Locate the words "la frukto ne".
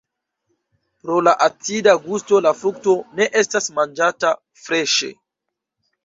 2.45-3.27